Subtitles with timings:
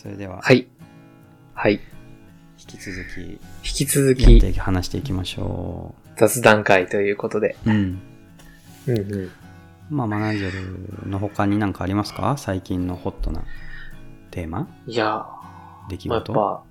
[0.00, 0.68] それでは、はい。
[1.54, 1.72] はい。
[1.72, 1.80] 引
[2.66, 7.56] き続き、引き続き話していきましょ雑談会ということで。
[7.66, 7.70] う。
[7.70, 8.00] うん。
[8.86, 9.30] うんうん。
[9.90, 12.36] まあ、マナジェルの他に何かありますか？
[12.38, 13.42] 最近のホットな
[14.30, 14.68] テーマ？
[14.86, 15.26] いや、
[15.88, 16.62] 出来まあ、やっ事、ぱ、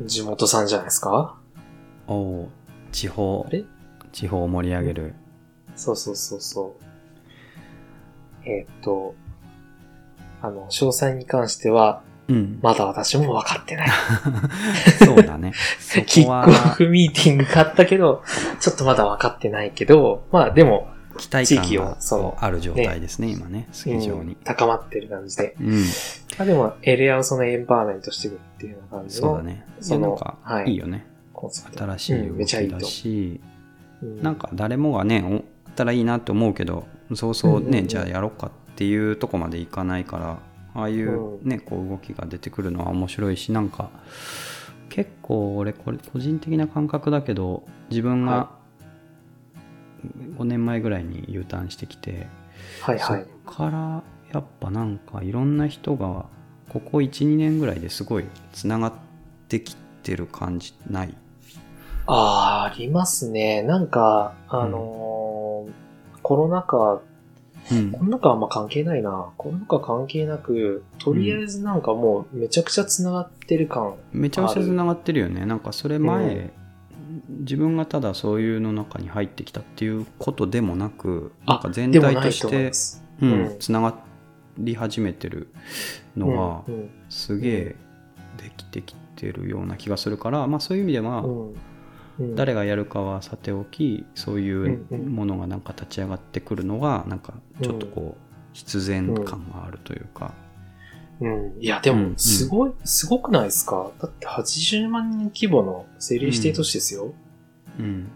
[0.00, 1.36] 地元さんじゃないですか？
[2.08, 2.48] おお
[2.90, 3.64] 地方あ、れ？
[4.10, 5.14] 地方を盛り上げる。
[5.76, 6.76] そうそうそうそ
[8.44, 8.48] う。
[8.48, 9.14] えーっと、
[10.42, 12.58] あの、詳細に関しては、うん。
[12.62, 13.88] まだ私も分かってない。
[15.04, 15.52] そうだね。
[15.78, 18.22] そキックオフミーティング買ったけど、
[18.60, 24.36] ちょっとまだ分かってないけど、まあでも、期待感がをそのある状態ですね、今ね、スキー場うんに。
[24.42, 25.54] 高まってる感じで。
[25.60, 25.72] うん。
[25.76, 25.82] ま
[26.40, 29.66] あでも、エリアをそのエンパワーメントしていくっていうような感じのそうだね。
[29.80, 30.36] その
[30.66, 31.06] いいいよね。
[31.76, 33.40] 新しい動きだし、
[34.02, 35.36] うんなんか誰もがね、お
[35.68, 40.38] あったらいいなって思うけど、そうそうね、うんうんうんじゃあやろうかっていうとこまでいかないから、
[40.74, 43.90] ああいううんね、こう動きが出てくるのは面白いし、なんか、
[44.88, 48.50] 結構俺、これ個人的な感覚だけど、自分がは
[50.36, 52.26] 5年前ぐらいに U ターンしてきて、
[52.82, 53.26] はいはい。
[53.44, 56.26] そっからやっぱなんかいろんな人が
[56.68, 58.92] ここ12年ぐらいですごいつながっ
[59.48, 61.14] てきてる感じない？
[62.06, 63.62] ああ、ありますね。
[63.62, 65.72] なんか、あのー
[66.22, 67.00] コロナ禍、
[67.72, 69.26] うんコロナ禍はあんま関係ないな。
[69.36, 73.94] コロナ禍関係なく、とりあえずなんかもうめちゃくちゃ繋がってる感。
[74.12, 76.52] めちゃくちゃつながってるよねなんかそれ前、
[77.40, 82.72] 自分がただそういうの中に入ってきたっていうことでもなくなんか全体として。
[83.22, 83.94] ううんんつなが
[84.58, 85.48] り始めてる
[86.16, 87.76] のはうんうんすげえ
[88.42, 91.56] できてきてるような気がするから、まあ、そういう意味では、うんうん
[92.20, 95.08] 誰がやるかはさておきそういううんうん。
[95.14, 100.32] ものがなんか立ち上がってくるのがなんかちょっとこう必然感があるというか、
[101.20, 101.54] うん。
[101.60, 102.16] いや、でも、うんうん。
[102.16, 103.90] すごい、すごくないですか？
[104.00, 107.12] だって80万人規模の政令指定都市ですよ。
[107.80, 108.08] うん。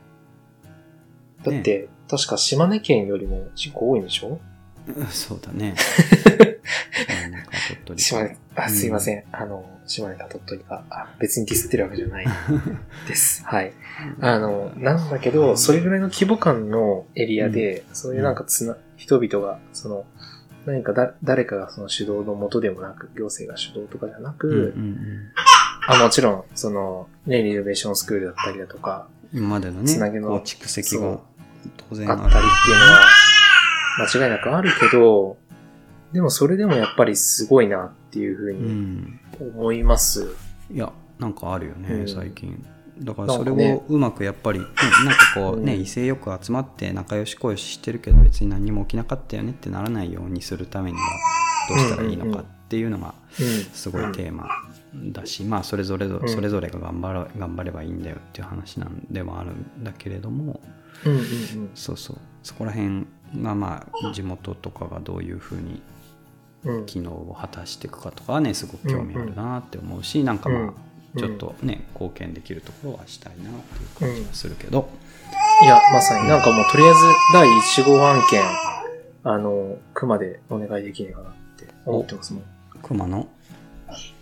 [1.43, 4.39] だって、確か島根県よりも人口多いんでしょ？
[5.11, 5.75] そうだね
[7.89, 8.71] 取島根、あ、うん。
[8.71, 9.25] すいません。
[9.33, 12.27] あの、島根か鳥取か、あ別にディスってるわけじゃない。
[13.09, 13.43] です。
[13.45, 13.73] はい。
[14.21, 20.05] あの、なんだけど、それぐらいの規模感のエリアで、そういうなんかつな、人々が、その、
[20.67, 24.99] 何かだ、誰かがその主導のもとでもなく、行政が主導とかじゃなく、うんうん
[25.91, 31.19] あもちろん、その、ね、リノベーションスクールだったりだとか、うん、今までのつなぎの蓄積が
[31.89, 32.31] 当然あったりっ
[32.67, 33.07] ていうのは、
[34.01, 35.39] 間違いなくあるけど、
[36.13, 40.35] でもそれでもやっぱりすごいなっていうふううにん思います。
[40.71, 42.09] いやなんかあるよね、うん。
[42.09, 42.65] 最近。
[43.01, 44.65] だからそれをうまくやっぱり、うん
[45.05, 45.83] なんかこうね、うん。
[45.83, 51.05] 威勢よく集まって仲良しこよししてるけど別に何も起きなかったよねってならないようにするためには
[51.69, 53.47] どうしたらいいのかっていうのがうん。
[53.73, 54.49] すごいテーマ
[55.13, 60.61] だし、まあそれぞれそれぞれが頑張ら頑張ればいいんだよっていう話なんではあるんだけれども
[61.05, 61.71] うんうんうん。
[61.75, 62.17] そうそう。
[62.43, 63.07] そこら辺
[63.43, 65.83] がまあ地元とかがどういうふうにうん。
[66.87, 70.75] 機能を果たしていくかとかはねすごく興味あるなって思うし、なんかまあ、うん
[71.17, 73.53] ちょっとね貢献できるところはしたいなっ
[73.99, 74.91] ていう感じはするけど、
[75.63, 76.29] いや、まさに。
[76.29, 77.01] なんかもうとりあえず
[77.33, 78.43] 第1号案件、
[79.25, 82.43] あの、熊でお願いできないかなって思ってますもん。
[82.83, 83.27] 熊野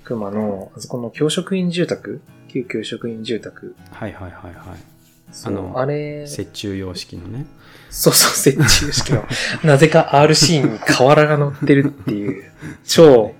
[0.04, 2.20] 熊の、あそこの教職員住宅？
[2.48, 3.74] 旧教職員住宅。
[3.90, 4.95] はいはいはいはい
[5.44, 7.46] あのあれ、折衷様式のね。
[7.90, 9.24] そうそう、折衷式の、
[9.64, 12.44] なぜか RC に瓦が乗ってるっていう、
[12.84, 13.34] 超、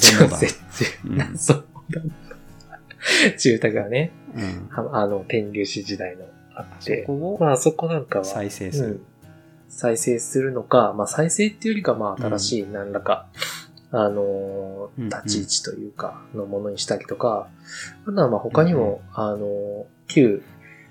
[0.00, 0.38] 超謎のだ、
[1.04, 1.62] 謎だ
[3.38, 6.24] 住宅がね、うん、ああの、天竜市時代の
[6.54, 9.00] ああって、そこをまあそこなんかは、再生する、うん。
[9.68, 13.28] 再生するのか、まあ再生っていうよりかまあ新しい何らか、
[13.90, 17.48] あのーうん立ち位置というか、のものにしたりとか、
[18.06, 20.42] あとはまあ他にも、あのー旧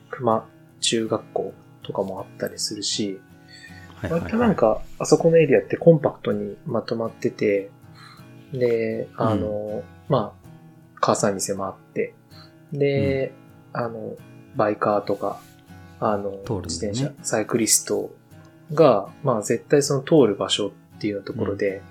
[0.09, 0.47] 熊
[0.79, 3.19] 中学校とかもあったりするし、
[3.95, 7.71] はいはい割となんか、あそこのエリアってコンパクトにまとまってて、
[8.53, 10.47] で、あの、まあ、
[10.95, 12.13] 母さん店もあって、
[12.71, 13.33] で、
[13.73, 14.15] あの、
[14.55, 15.39] バイカーとか、
[15.99, 16.37] あの、ね。
[16.65, 18.11] 自転車、サイクリスト
[18.73, 21.81] が、まあ絶対その通る場所っていうところで、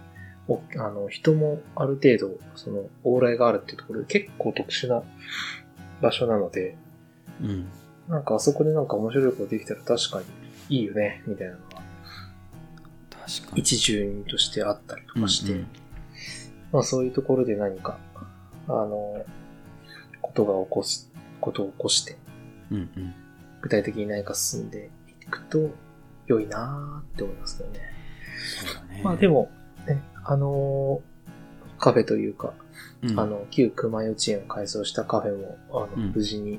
[0.49, 5.03] おあの、人もある程度、その、往来があるっていうところで結構特殊な
[6.01, 6.77] 場所なので、
[7.43, 7.67] うん。
[8.09, 10.21] なんかあそこでなんか面白いことできたら確か
[10.69, 11.83] にいいよね、みたいなのが
[13.11, 13.61] 確かに。
[13.61, 15.67] 一住人としてあったりとかして、うんうん。
[16.73, 17.99] まあそういうところで何か、
[18.69, 19.25] あの、
[20.23, 22.17] ことが起こす、ことを起こして、
[22.71, 23.15] うんうん。
[23.63, 24.91] 具体的に何か進んで
[25.23, 25.71] いくと
[26.27, 27.81] 良いなーって思いますけどね。
[28.67, 29.03] そうだね。
[29.03, 29.51] まあでも、
[29.87, 31.17] ね、あのー
[31.79, 32.55] カフェというか、
[33.03, 33.21] うん。
[33.21, 36.13] あの、旧熊幼稚園を改装したカフェも、あの、うん。
[36.13, 36.59] 無事に、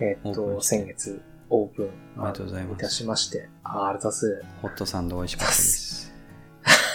[0.00, 1.20] えーっと、先月
[1.50, 1.86] オープン、
[2.16, 4.42] ありがとうございますあのたしまして、あー、あれだす。
[4.62, 6.12] ホットサンド美味しかったです。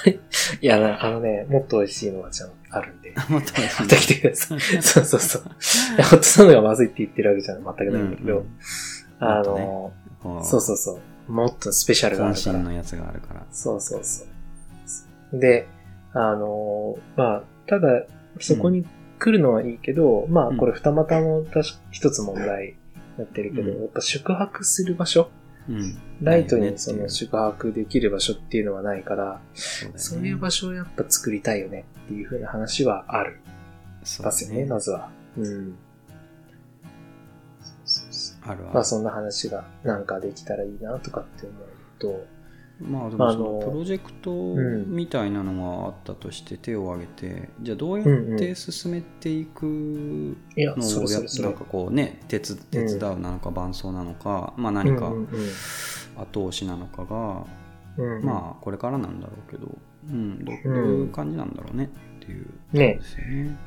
[0.61, 4.59] いや、なあのね、もっと美味しいのがちゃんとあるんで、 もっと美味しいまた来てください。
[4.81, 5.41] そうそうそう。
[5.41, 8.59] ホットサンドがまずいって言ってるわけじゃ全くないんだけど、うんうん
[9.19, 11.31] あの、こそうそうそう。
[11.31, 12.59] もっとスペシャルがあるから。
[12.59, 13.45] のやつがあるから。
[13.51, 14.25] そうそうそ
[15.33, 15.39] う。
[15.39, 15.67] で、
[16.13, 18.05] あのーまあ、ただ、
[18.39, 18.85] そこに
[19.19, 21.45] 来るのはいいけど、まあ、これ二股の
[21.91, 22.75] 一つ問題に
[23.17, 25.29] なってるけど、うんやっぱ宿泊する場所、
[25.67, 25.97] うん。
[26.21, 33.39] ライトにその宿泊できる場所っていうのはないから、そうねそういう場所をやっぱ作りたいよねっていう風な話はある。
[34.03, 35.09] そうますよね、まずは。
[35.37, 35.75] うん。
[37.63, 41.65] そうそうそうあるあるまあ、そんな話がなんかできたらいいなとかって思う
[41.99, 42.25] と、
[42.79, 50.75] まあでもそのあのプロジェクトんみたいなのがあったとして手を挙げて、じゃあどうやって進めていくのをや。
[50.75, 55.27] なんかこうね手つ手伝うなのか伴走なのか、まあ何かうんうん
[56.17, 57.45] 後押しなのかが、
[57.97, 58.25] うんうん。
[58.25, 59.67] まあこれからなんだろうけど、
[60.09, 61.01] うん、どどううん。
[61.01, 62.47] いう感じなんだろうねっていう。
[62.73, 62.95] ね。
[62.95, 63.57] ですよね。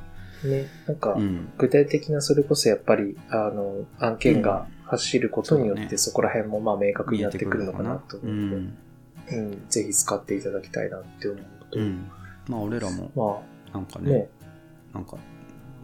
[0.45, 1.49] ね、なんか、うん。
[1.59, 8.79] 具体的なそれこそやっぱり、あの、案件が走ることによって、うんそこら辺もまあ明確になってくるのかなとう思うので、ん
[9.31, 12.11] うん、ぜひ使っていただきたいなって思うのと、うん、
[12.49, 13.43] まあ俺らもま
[13.73, 14.29] あ、なんかねね、
[14.95, 15.17] なんか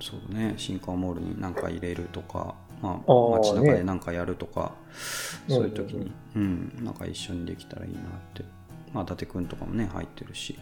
[0.01, 3.73] そうだね新川モールに何か入れるとか、まあ、あー街中ね。
[3.75, 4.73] で何かやるとか、
[5.49, 5.55] うん。
[5.57, 8.03] そういう時に、うんなんか一緒にできたらいいなっ
[8.35, 8.45] て。
[8.93, 10.59] まあ伊達くんとかもね入ってるし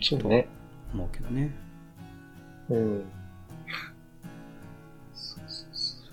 [0.00, 0.48] そうね。
[0.92, 1.50] 思うけどね。
[2.70, 3.04] うん。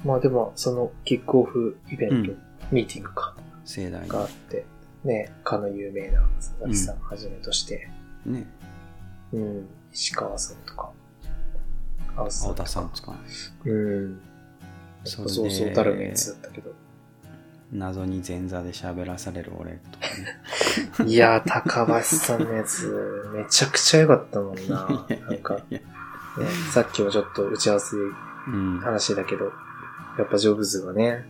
[0.03, 2.37] まあでも、そのキックオフイベント、うん。
[2.71, 3.35] ミーティングか、
[3.65, 4.65] 盛大があって、
[5.03, 7.89] ね、かの有名な佐々木さんはじめとして、
[8.25, 8.47] にね。
[9.33, 10.91] うん、石川さんとか、
[12.15, 12.63] 青田さ青んとか。
[12.63, 14.21] 田さんですかうん。
[15.03, 16.71] それでそうそうたるメンツだったけど。
[17.71, 21.07] 謎に前座で喋らされる俺とかね。
[21.09, 25.07] いやー、高橋さんのやつ、めちゃくちゃ良かったもんな。
[25.29, 25.81] なんか、 ね、
[26.71, 27.95] さっきもちょっと打ち合わせ
[28.81, 29.45] 話だけど、
[30.17, 31.25] やっぱジョブズがね、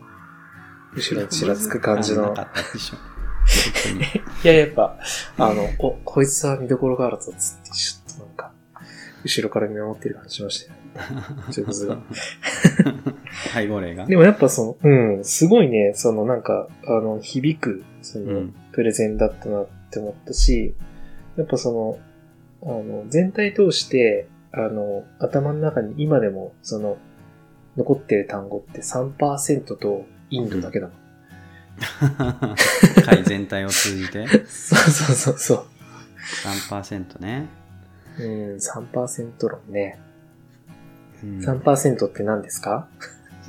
[0.93, 2.29] 後ろにちらつく感じの。
[2.29, 2.41] なか。
[2.41, 2.97] ったでしょ。
[2.97, 3.10] 本
[4.43, 4.97] いや、やっぱ、
[5.37, 8.51] あの、お、こいつは見どころがあるぞ、つって、ちょっとなんか、
[9.23, 10.77] 後ろから見守ってる感じしましたよ。
[11.49, 11.97] ジョブズが。
[12.83, 12.97] 当に
[13.53, 14.05] 背後霊が？
[14.05, 20.73] でもやっぱその、うん、すごいね、そのなんか、あの、響く、その、うんプレゼンだったなって思ったし、
[21.35, 21.99] やっぱそ
[22.63, 26.97] の、あの、全体通して、あの、頭の中に今でも、その、
[27.75, 30.95] 残ってる単語って3%とインドだけだもん。
[33.05, 34.27] 会全体を通じて。
[34.45, 35.65] そうそうそうそ
[36.69, 37.47] 3%ね、
[38.19, 38.23] う。
[38.23, 39.99] うん、3%論ね。
[41.23, 42.87] うん、3%って何ですか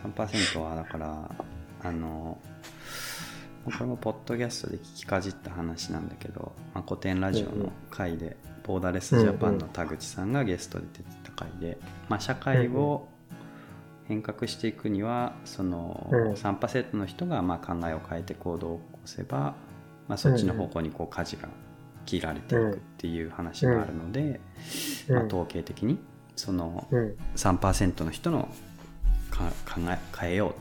[0.03, 1.31] ？3%はだから
[1.83, 2.39] あの
[3.65, 11.79] これもポッドキャストで聞きかじった話なんだけど、まあ、古典ラジオの回で、ボーダレスジャパンの田口さんがゲストで出てた回で、
[12.09, 13.09] まあ、社会を
[14.09, 16.33] 変革していくにはそのうん。
[16.33, 19.55] 3%の人がまあ考えを変えて行動を起こせば、
[20.09, 21.49] まあ、そっちの方向にこう舵が
[22.05, 24.41] 切られていくっていう話があるので、
[25.09, 25.17] うん。
[25.17, 25.99] まあ、統計的に
[26.37, 27.17] そのうん。
[27.37, 28.49] 3%の人の
[29.31, 30.55] か考え変えよう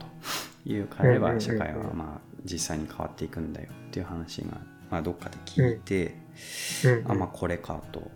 [0.66, 4.58] という変えれば社会はまあ実際に変わっていくんだよっていう話が
[4.90, 6.16] まあどっかで聞いて、
[6.86, 7.12] うん。
[7.12, 8.10] あまあこれかと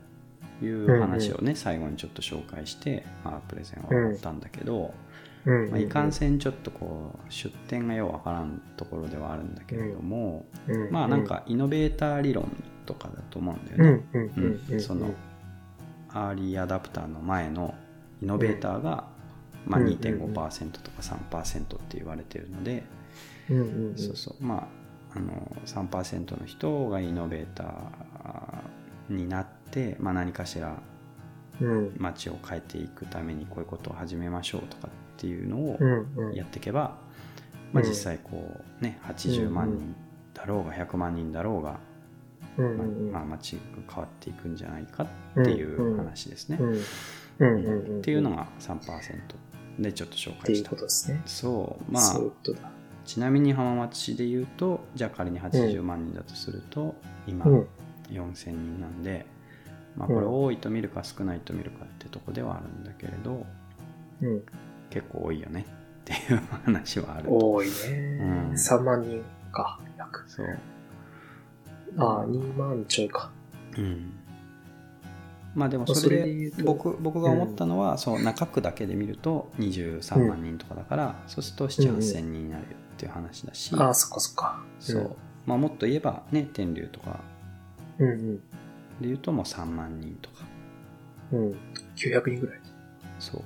[0.63, 5.05] いう話をね最後にちょっと紹介して、まあ、プレゼンは終わったんだけど、うん
[5.46, 12.52] まあ、いかんせんちょっとこう出典がようわからんところではあるんだけれども、うんまあなんかイノベーター理論
[12.86, 14.04] とかだと思うんだよね。
[14.70, 14.80] うん。
[14.80, 15.14] その
[16.10, 17.75] アーリーアダプターの前の
[18.22, 19.08] イノベーターが、
[19.66, 22.84] まあ、うん2.5%とか3%って言われてるので。
[23.96, 24.44] そうそう。
[24.44, 24.68] ま
[25.14, 30.82] ああの3%の人がイノベーターになって、まあ、何かしら
[31.62, 31.96] うん。
[31.98, 35.79] 街を変えていくためにこういうことを始めましょうとかっていうのを。
[36.34, 36.98] やっていけば、
[37.74, 39.95] まあ、うん実際こうね80万人
[40.34, 41.79] だろうが100万人だろうが、
[43.12, 46.57] まあ街が変わっていくんじゃないかっていう話ですね。
[46.57, 48.79] っていうのが3%
[49.79, 51.22] でちょっと紹介したことですね。
[51.25, 52.19] そうまあ。
[53.05, 56.95] ちなみに浜松市で言うとじゃあ仮に80万人だとすると、
[57.27, 57.67] 今うん。
[58.10, 59.25] 4000人なんで、
[59.95, 63.45] まあ、うんこれ多いと見るか少ないと見るかってとこではあるんだけれど
[64.22, 64.43] うん。
[64.89, 65.65] 結構多いよね
[66.01, 67.74] っていう話はあると多いね。
[68.22, 70.24] うん3万人か、約。
[70.27, 70.60] そう
[71.98, 73.32] ああ、2万ちょいか。
[73.77, 74.13] うん
[75.56, 82.65] まあでもまあそれで僕僕が思ったのは、そう中区だけで見ると23万人とかだから、そうすると7 8千人になるっ
[82.98, 84.63] ていう話だし、ああ、そっかそっか。
[84.80, 85.15] そう、
[85.46, 87.22] まあ、もっと言えばね天竜とか
[88.00, 88.10] うん。
[88.10, 88.38] うん
[89.01, 90.46] で言うともう3万人とか
[91.32, 91.39] うん。
[91.39, 91.56] うん。
[91.96, 92.60] 900人ぐらい。
[93.20, 93.42] そう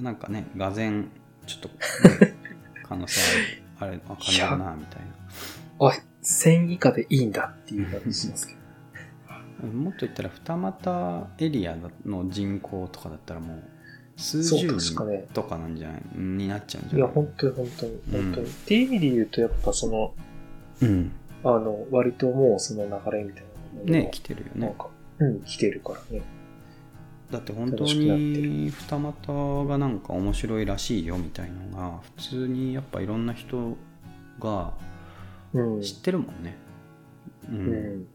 [0.00, 1.08] なんかねがぜん
[1.46, 1.68] ちょっと、
[2.24, 2.34] ね
[2.88, 3.20] 可能性
[3.78, 5.02] あるあれあかんだなみたい
[5.80, 8.58] あ、1000以下でいいんだっていう感じしますけど。
[9.68, 13.62] な もっと言ったら二俣エリアの人口とかだったらもう
[14.16, 17.14] 数十人とかなんじゃないになっちゃうんじいや、ゃない？
[17.14, 18.46] 本当に本当に、本当に。
[18.46, 20.14] うんっていう意味で言うと、やっぱその、
[20.82, 21.12] うん
[21.44, 23.44] あの、割ともうその流れみたい
[23.84, 26.22] なね来てるよねなんか、うん、来てるからね。
[27.32, 33.76] だって本当に二股がなんか面白いらしいよみたいのが普通にやっぱいろんな人
[34.38, 34.72] が
[35.54, 35.82] うん。
[35.82, 36.56] 知ってるもんね。
[37.50, 38.06] ううん。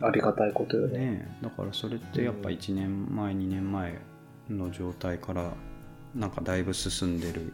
[0.00, 0.98] ありがたいことよね。
[0.98, 3.98] ねえだからそれってやっぱうん1年前、2年前
[4.48, 5.52] の状態から
[6.14, 7.52] なんかだいぶ進んでる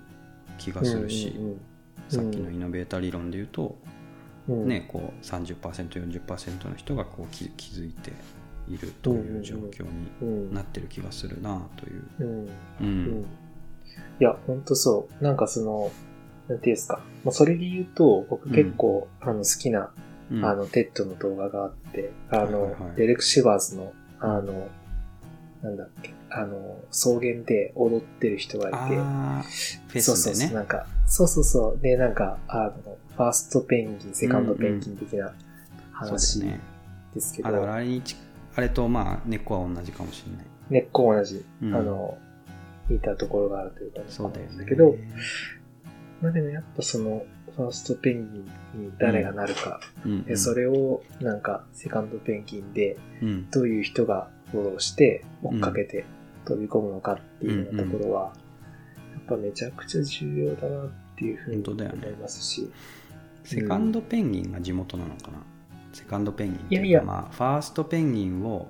[0.58, 1.60] 気がするし、うんうんうん
[2.08, 3.78] さっきのイイノベータ理論で言うと、
[4.48, 8.10] うんねこう 30%40% の人がこう気づいて
[8.74, 9.90] いるという状況に
[10.22, 12.02] うんなってる気がするなという。
[12.20, 12.46] うん。
[12.46, 12.50] う
[12.80, 13.22] うんん。
[13.22, 13.24] い
[14.24, 15.24] や、ほんとそう。
[15.24, 15.90] なんかその、
[16.48, 17.00] なんていうんですか。
[17.24, 19.90] もうそれで言うと、僕結構、あの、好きな、
[20.30, 24.68] うんあの、 TED の動画があって、あの、はいはいはいデレク・シバーズの、あの、
[25.62, 30.54] なんだっけ、あの、草原で踊ってる人がいて、フェそうそうそう、スでね。
[30.54, 31.82] なんか、そうそうそう。
[31.82, 35.34] で、なんか、あの、ファーストペンギン、セカンドペンギン的なそう
[35.92, 36.40] 話。
[37.14, 38.16] ですけど、あだからあれにち
[38.56, 40.46] あれとまあ根っこは同じかもしれない。
[40.70, 41.74] 根っこ同じ、うん。
[41.74, 42.18] あの、
[42.88, 44.64] 似たところがあるというか、そうだよね。
[44.66, 44.96] けど、
[46.20, 47.24] まあでもやっぱその、
[47.56, 48.38] ファーストペンギ
[48.78, 50.24] ンに誰がなるか、うんうん。
[50.24, 53.50] でそれをなんかセカンドペンギンでうん。
[53.50, 56.04] どういう人がフォローして追っかけて
[56.44, 58.32] 飛び込むのかっていうようなところは、
[59.14, 62.70] やっぱめちゃくちゃ重要だなっていうふうに思いますし、
[63.44, 65.38] セカンドペンギンが地元なのかな、
[65.92, 67.02] セカンドペンギンっていうかいやいや。
[67.02, 68.68] まあ、ファーストペンギンを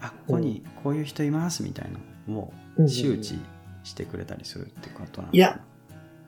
[0.00, 1.98] あここにこういう人いますみたいな
[2.32, 3.38] のをうん周知
[3.82, 5.60] してくれたりするってことなのいや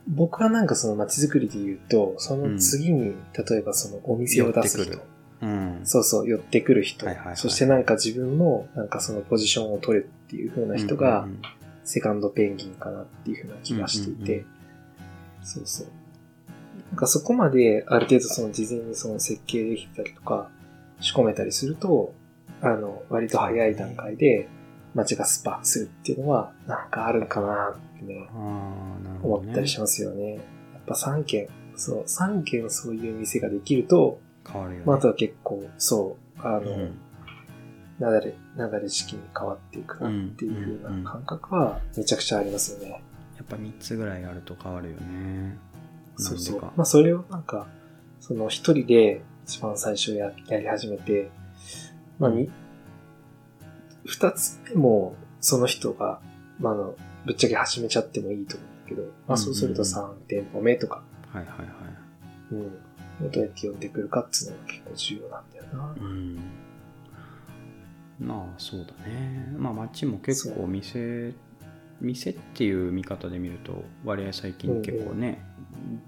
[0.08, 3.14] 僕はなんかその街づくりで言うと、その次に、
[3.48, 4.98] 例えばそのお店を出す人。
[5.40, 5.80] うん。
[5.84, 7.36] そうそう、寄ってくる人、はいはいはい。
[7.36, 11.42] そしてなんか自分もなんかそのポジションを取るっていう風な人がうんうんうん。
[11.84, 14.46] セカンドペンギンかなっていう風な気がしていて、うんうん。
[15.42, 15.86] そうそう。
[16.92, 20.50] なんかそこまである程度その事前にその設計できたりとか
[21.00, 22.12] 仕込めたりすると、
[22.60, 24.46] あの、割と早い段階で
[24.94, 28.28] 街がスパするっていうのはなんかあるかなってね、
[29.22, 30.34] 思ったりしますよね。
[30.34, 30.42] やっ
[30.86, 36.94] ぱ3軒、そう、3軒そういう店ができると、変わるよね、まあ、あとは結構、そう、あの、うん。
[37.98, 43.02] なだれ、なだれ式に変わっていくなっていう風な感覚はめちゃくちゃありますよね。
[43.38, 45.56] やっぱ3つぐらいあると変わるよね
[46.22, 46.60] そうそう。
[46.60, 47.66] まあ、それをなんか、
[48.20, 51.30] その一人で一番最初ややり始めて、
[52.18, 52.50] まあ、に、
[54.04, 56.20] 二つ目もその人が、
[56.58, 61.02] まあ、あの、ぶっちゃけ始めちゃってもいいと思うんだけど、まあ、そうするとうんうん3店舗目とか、
[61.32, 61.68] はいはいはい。
[62.52, 62.54] う
[63.26, 65.94] ん、どうやって呼んでくるかっていうのが結構重要なんだよな。
[65.98, 66.38] うん。
[68.20, 69.52] まあそうだね。
[69.56, 71.34] まあ街も結構店
[72.00, 75.42] 店っていう見方で見ると割合最近結構ね、
[75.86, 76.02] うん。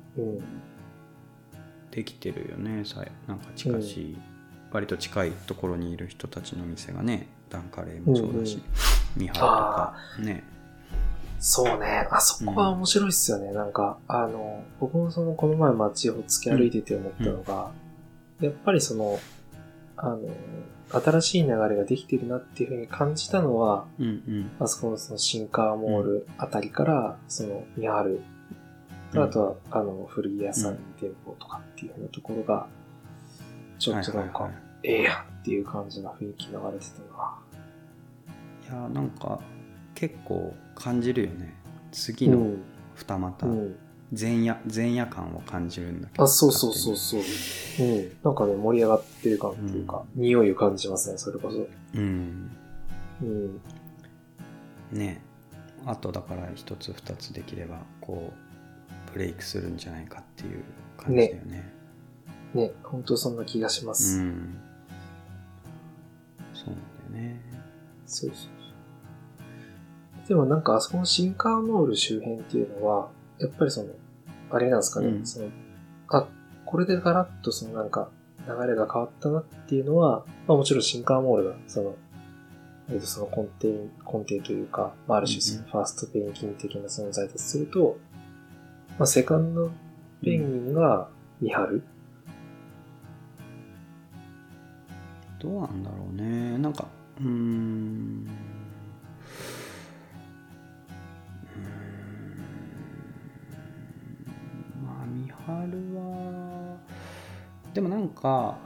[1.90, 2.84] できてるよね。
[2.84, 4.18] さなんか近しい、
[4.72, 8.62] 割と近いところにいる人たちの店がねダンカレーもそうだし、
[9.16, 10.44] ミハルとかね。
[11.38, 12.08] そうね。
[12.10, 13.52] あそこは面白いっすよね。
[13.52, 17.70] なんか、あの、僕もその、この前街を突き歩いてて思ったのが、
[18.40, 19.18] やっぱりその、
[19.96, 20.20] あの、
[20.90, 24.50] 新しい流れができてるなっていうふうに感じたのは、うんうん。
[24.58, 28.22] あそこのその新カーモールあたりから、その、ミハル、
[29.14, 32.66] うんあとは、あの、古着屋さん店舗とかっていうふうなところが、
[33.78, 34.50] ちょっとなんか
[34.82, 37.38] ええやんっていう感じな雰囲気流れてたな。
[38.62, 39.40] いやなんか
[39.94, 41.54] 結構感じるよね
[41.92, 42.62] 次のうん。
[42.94, 43.76] 二股、うん。
[44.18, 47.20] 前夜前夜感を感じるんだけどあ、そうそうそうそう。
[47.80, 48.12] うん。
[48.22, 51.66] なんかね、盛り上がってる感っていうか、匂いを感じますね、それこそ。
[51.94, 52.50] うん
[53.22, 53.60] うん。
[54.92, 55.20] ね
[55.86, 58.43] あとだから一つ二つできればこう
[59.14, 60.64] ブレイクするんじゃないかっていう
[60.96, 61.72] 感じだよね。
[62.52, 64.20] ね、本当そんな気がしまうす。
[64.20, 64.58] ん。
[66.52, 67.40] そうなんだよね。
[68.06, 68.48] そうそうそ
[70.24, 70.28] う。
[70.28, 73.90] でもなんか、あそこの新カーノール周辺っていうのは、やっぱりその、
[74.50, 75.26] あれなんですかね、うん。
[75.26, 75.48] その、
[76.08, 76.26] あ、
[76.64, 78.10] これでガラッとそのなんか、
[78.48, 81.94] 流れが変わったなっていうのは、まあもちろん新カーモールが、その、
[82.90, 87.96] えっとその根底、根底というか、まあ、ある種そのファーストペンギン的な存在とすると、
[88.98, 89.70] まあ、セカンド
[90.22, 91.08] ペンギンが
[91.40, 91.82] 見張る。
[95.40, 96.56] どうなんだろうね。
[96.58, 96.86] なんか
[97.20, 98.26] うん。
[104.82, 106.76] まあ三春は
[107.74, 108.56] でもなんか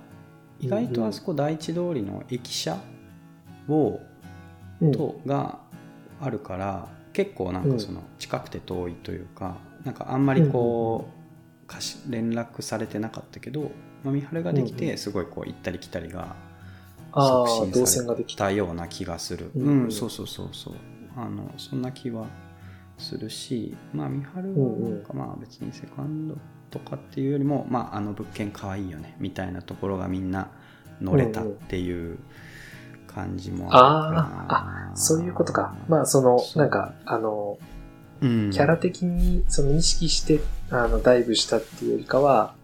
[0.60, 2.76] 意外とあそこ第一通りの駅舎
[3.68, 3.98] を
[4.80, 4.92] うん。
[4.92, 5.58] とが
[6.20, 11.08] あるから結構なんかその近くて遠いというかなんかあんまりこ
[11.64, 13.70] うかし連絡されてなかったけど、
[14.04, 16.34] まあ、三春ができうんうてすごいこう行ったり来たりが
[17.12, 18.34] 促進された。
[18.36, 19.50] たような気がする。
[19.54, 20.74] うんうん、そうそうそうそう。
[21.16, 22.26] あのそんな気は
[22.96, 26.36] するし、まあ三春はなんかまあ別にセカンド
[26.70, 30.50] とかっていうよりも、まああの物件可愛いよねみたいなところがみんな
[31.00, 32.18] 乗れたっていう
[33.18, 34.46] 感じもあるかな。
[34.48, 35.74] あ、そういうことか。
[35.88, 37.58] まあ、その、なんか、あの、
[38.20, 42.54] うん、キャラ的に、その意識して、あの、ダイブしたっていうよりかは、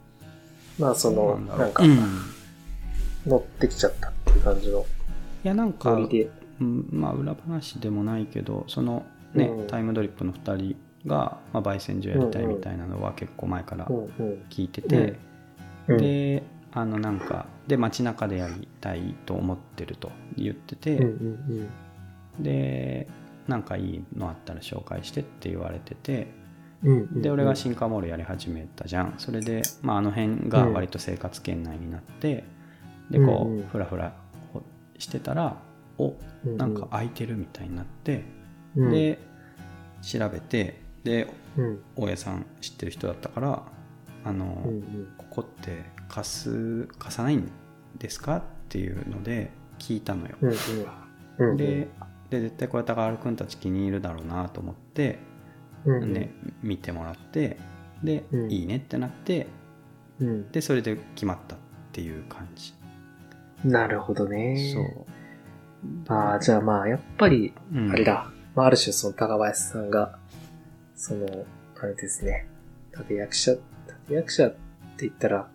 [0.78, 1.98] まあ、その、なんかう、ん。
[3.26, 4.80] 乗ってきちゃったっていう感じの
[5.44, 5.92] いやなんか。
[6.60, 9.66] うんまあ裏話でもないけどそのね、うん。
[9.66, 13.86] タイムドリップの2人が、まあ、焙煎所やりたいみたいなのは結構前から。
[14.50, 15.18] 聞いてて、
[15.88, 21.08] うん、であのなんかで街中でやりたいと思ってると言ってて、うんう
[21.62, 21.70] ん
[22.40, 23.08] で
[23.46, 26.32] なんかいいのあったら紹介してって言われてて
[26.82, 26.90] うん。
[26.90, 27.22] うんうん。
[27.22, 29.14] で俺がシンカーモールやり始めたじゃん。
[29.18, 32.44] それで、まあ、あの辺が割と生活圏内になって、
[33.10, 33.60] でこうんうん。
[33.60, 34.14] うふらふら
[34.98, 35.56] してたら
[35.98, 36.14] お
[36.44, 38.24] なんか空いてるみたいになって、
[38.76, 39.18] うん、で
[40.02, 43.62] 調べてでうん、大家さん知ってる人だったから
[44.24, 45.08] あの、うんうん。
[45.18, 45.84] ここって
[46.14, 47.50] 貸す貸さないん
[47.98, 51.50] ですかっていうので聞いたのよ、うんうん。
[51.50, 51.88] うん、で
[52.30, 55.18] で絶対これ高原くんたち気に入るだろうなと思って、
[55.84, 57.58] うんうん、ね見てもらって
[58.02, 58.50] で、うん。
[58.50, 59.46] いいねってなって
[60.20, 61.58] うん、でそれで決まったっ
[61.90, 62.72] ていう感じ、
[63.64, 64.72] なるほどね。
[64.72, 65.06] そう。
[66.08, 67.90] ああ、じゃあまあ、やっぱり、うん。
[67.90, 68.30] あれだ。
[68.54, 70.18] まあ、ある種その高林さんが、
[70.94, 71.44] その、
[71.80, 72.46] あれですね。
[72.96, 74.56] 立役者、立役者って
[75.06, 75.48] 言ったら、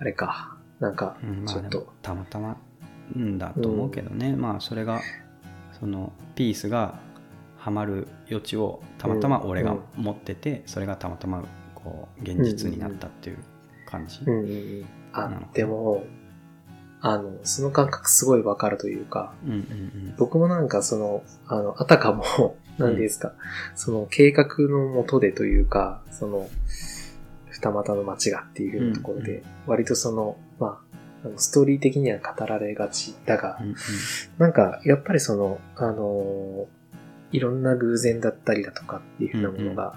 [0.00, 0.56] あれか。
[0.80, 2.56] なんかちょっと、たまたま
[3.16, 5.02] んだと思うけどね、まあそれが
[5.78, 6.98] そのピースが
[7.58, 13.38] ハマる余地をたまたま俺が持ってて、それがたまたまこう現実になったっていう
[13.84, 14.32] 感じ、うん。
[14.32, 14.44] うん。
[14.46, 14.48] う
[14.82, 14.86] ん。
[15.12, 16.04] あでも、
[17.02, 20.14] あの、その感覚すごいわかるというか、うん、うんうん。
[20.16, 22.24] 僕もなんかその、あの、あたかも、
[22.78, 23.34] 何ですか、
[23.74, 26.48] その計画のもとでというか、その、
[27.60, 30.80] 二股の街がっていうようなところで、うん割とその、ま
[31.22, 33.76] あ、あのストーリー的には語られがちだが、うんうん。
[34.38, 36.66] なんか、やっぱりその、あの
[37.30, 39.96] いろんな偶然だったりだとかっていうふうなものが、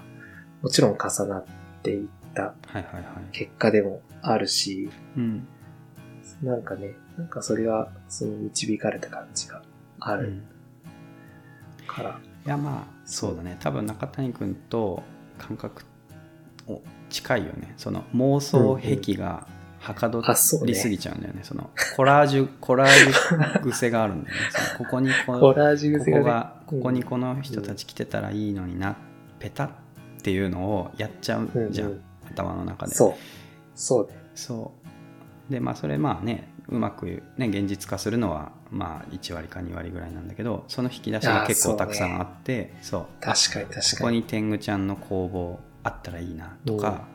[0.62, 1.44] もちろん重なっ
[1.82, 2.54] ていった
[3.32, 5.48] 結果でもあるし、うん。
[6.42, 9.62] なんかね、なんかそれは、その導かれた感じが
[9.98, 10.42] あるうん。
[11.86, 13.56] から、いやまあそうだね。
[13.60, 15.02] 多分中谷君と
[15.38, 15.84] 感覚
[16.66, 16.82] を
[17.14, 17.74] 近いよね。
[17.76, 19.46] その妄想癖が
[19.78, 20.22] はかど
[20.64, 21.40] りすぎちゃうんだよね。
[21.44, 24.42] そのコラージュ コラージュ癖があるんだよね。
[24.78, 28.96] ここにこコラージュこ癖がね、こがここにこの人たち来てたらいいのにな、
[29.38, 29.70] ペタっ
[30.22, 32.00] ていうのをやっちゃうじゃん、うんうん。
[32.30, 32.94] 頭の中で。
[32.94, 33.14] そう。
[33.74, 34.14] そうね。
[34.34, 34.72] そ
[35.48, 35.52] う。
[35.52, 43.06] でまあそれまあねうまくね現実化するのはまあ1割か2割ぐらいなんだけどその引き出しが結構たくさんあってそう。
[43.20, 43.98] 確かに確こかに。
[44.00, 47.06] こに天狗ちゃんの工房あったらいいなとか、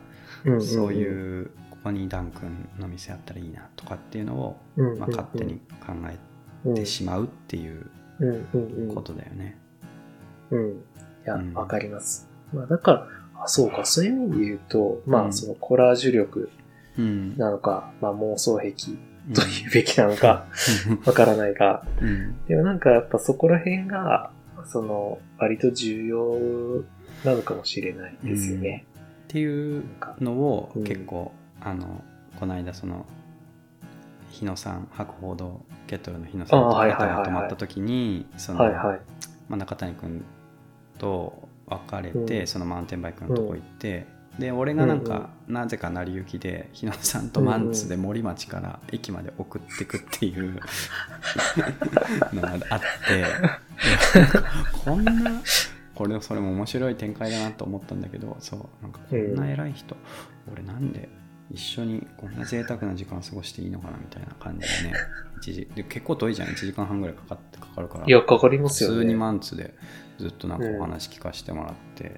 [0.44, 0.62] うん。
[0.62, 7.90] そういうここにダン君の店あったらいいなとかっていうのを、まあ、勝手に考えてしまうっていう
[8.94, 9.58] ことだよね。
[10.50, 10.70] うん。
[10.70, 10.74] い
[11.24, 11.54] や、うん。
[11.54, 12.28] わかります。
[12.52, 13.06] まあだから、
[13.44, 15.28] あ、そうか、そういう意味で言うと、まうん。
[15.28, 16.50] あそのコラージュ力
[16.98, 17.36] うん。
[17.36, 18.92] なのか、まあ妄想癖
[19.34, 20.46] と言うべきなのか、
[21.06, 22.36] わからないが、うん。
[22.46, 24.30] でもなんかやっぱそこら辺が、
[24.66, 26.84] その、割と重要
[27.24, 28.84] なのかもしれないですよね。
[29.24, 29.84] っていう
[30.20, 30.84] のをうん。
[30.84, 32.02] 結構、あの
[32.38, 33.06] この間その
[34.30, 37.24] 日野さん博報堂ケトルの日野さんとあはいはいはいはい。
[37.24, 38.26] 泊まった時に
[39.48, 40.24] 中谷君
[40.98, 42.46] と別れて、うん。
[42.46, 44.06] そのマウンテンバイクのとこ行って、
[44.38, 50.60] で俺がなんか、なぜか成り行きで日野さんとマンツで森町から駅まで送ってくっていう
[52.32, 53.24] のがあって
[54.84, 55.12] こんな
[56.00, 59.94] これそれも面白い展開だなと思ったんだけどそうなんかこんな偉い人、
[60.50, 61.10] 俺なんで
[61.50, 64.94] 一緒にこんな贅沢な時間過ごしていいのかなみたいな感じでね
[65.40, 66.48] 一時で結構遠いじゃん。
[66.48, 68.04] 1時間半ぐらいかかってかかるから。
[68.06, 68.96] いや、かかりますよね。
[68.96, 69.74] 普通にマンツで
[70.18, 72.08] ずっとなんかお話聞かせてもらって、っ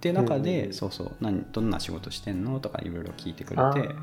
[0.00, 0.72] ていう中で、うん。
[0.72, 3.94] そうそう何どんな仕事してんのとかいろいろ聞いてくれて。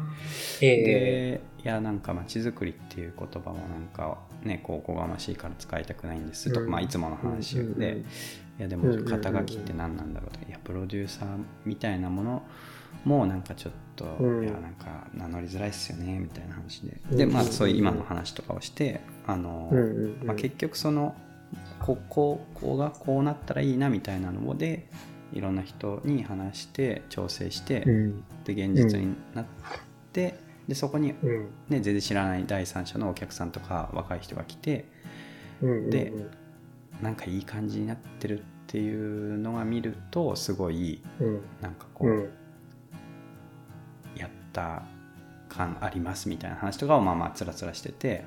[0.61, 6.71] ええでいやなんか街づくりっていう言葉もなんかねこうおこがましいから使いたくないんですとか、うん。
[6.71, 8.05] まあ、いつもの話で、うんうんうん
[8.59, 11.27] いやでも肩書きって何なんだろうとかいやプロデューサー
[11.65, 12.43] みたいなもの
[13.05, 14.43] もなんかちょっと、うん。
[14.43, 20.27] いやなんか名乗りづらいっすよねみたいな話で、うんでまあそういう今の話とかをしてあの、うんうんうん。
[20.27, 21.15] まあ、結局その
[21.79, 24.87] こここうがこうなったらいいなみたいなので
[25.33, 28.23] いろんな人に話して調整して、うん。
[28.45, 29.45] で現実になっ
[30.11, 31.49] て、でそこに、ね、うん。
[31.69, 34.85] 全然知らない第三者のお客さんとか若い人が来て
[35.61, 36.13] で
[37.03, 41.41] なんかいい感じになってるっていうのが見るとすごいうん。
[41.61, 42.29] なんかこう、うん。
[44.15, 44.83] やった
[45.49, 48.25] 感ありますみたいな話とかをまあまあつらつらしてて。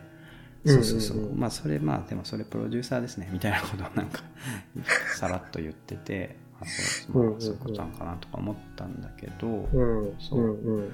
[0.64, 3.28] うんそうそうそう、まあそれまあでもそれプロデューサーですね。
[3.32, 4.22] みたいなことをなんか
[5.16, 10.14] さらっと言っててあそう,、まあ、そういうことなんかなとか思ったんだけど、うん。
[10.18, 10.90] そう。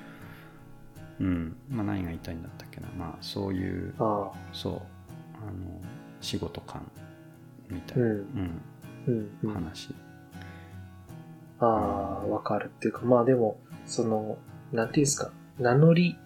[1.20, 3.94] うんまあ、何が言いたいんだったっけな、まあ、そういう
[4.52, 4.74] そう。
[5.42, 5.80] あの
[6.20, 6.82] 仕事感
[7.72, 8.10] みたいな、うん。
[8.10, 8.62] うん。
[9.08, 9.54] うんうん。
[9.54, 9.94] 話、
[11.60, 14.38] ああわかるっていうかまあでもその
[14.72, 16.16] なんていうんですか名乗り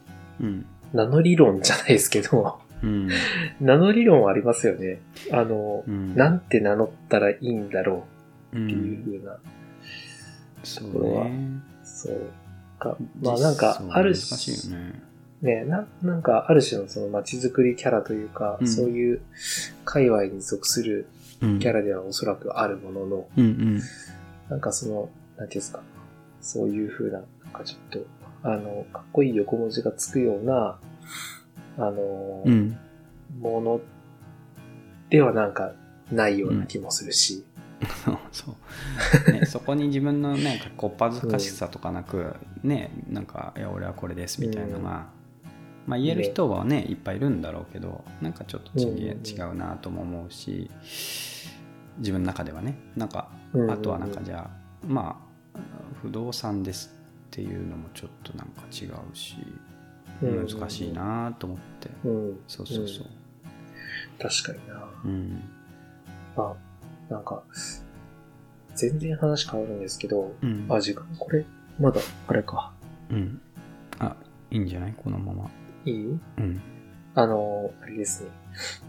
[0.41, 0.67] うん。
[0.93, 3.09] 名乗り論じゃないですけどうん。
[3.61, 5.01] 名乗り論はありますよね。
[5.33, 8.05] あのうん、なんて名乗ったらいいんだろ
[8.53, 8.59] う。
[8.59, 9.39] うっていうん風な、
[10.63, 11.63] そうところはね。
[11.83, 12.21] そう
[12.79, 12.97] か。
[13.21, 15.03] まあなんかそうある難しいよね。
[15.43, 18.69] ねな、なんかある種のその街づくりキャラというか、うん。
[18.69, 19.21] そういう
[19.85, 23.81] 界隈に属するうんキャラではおそらくあるものの、うんうん。
[24.49, 25.81] なんかその、なんていうんですか、
[26.41, 28.07] そういう風な、なんかちょっと、
[28.43, 30.79] あの、かっこいい横文字がつくような、
[31.79, 32.79] あの、うん。
[33.41, 33.81] もの
[35.11, 35.73] ではなんか
[36.11, 37.45] ないような気もするし、
[38.05, 38.57] そう そ
[39.29, 45.07] う、ね、そこに自分のなんかこっぱずかしさとかなく、ねなんか「いや俺はこれです」みたいなのが、
[45.87, 49.13] まあ、言える人はねいっぱいいるんだろうけどなんかちょっと違
[49.51, 50.71] うなとも思うし
[51.99, 52.77] 自分の中ではね。
[52.97, 54.51] なんかうんあとはなんかじゃあ
[54.87, 55.21] ま
[55.55, 55.59] あ
[56.03, 56.93] 不動産です
[57.29, 59.37] っていうのもちょっとなんか違うし
[60.23, 61.91] うん難しいなと思って。
[62.05, 63.07] うん、そうそうそう。
[64.19, 64.89] 確かにな。
[65.05, 65.43] うん。
[66.39, 66.55] あ、
[67.11, 67.43] なんか、
[68.75, 70.67] 全然話変わるんですけど、うん。
[70.71, 71.45] あ、時間これ、
[71.79, 72.73] まだ、あれか。
[73.11, 73.41] うん。
[73.99, 74.17] あ
[74.51, 74.95] いいんじゃない？
[74.97, 75.51] このまま
[75.87, 76.61] いいうん。
[77.15, 78.31] あの、あれですね。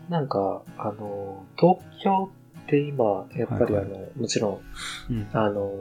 [0.10, 2.30] なんか、あの、東京
[2.66, 3.90] って今、やっぱりあはい。
[3.90, 4.62] の、もちろ
[5.10, 5.28] ん、うん。
[5.34, 5.72] あの、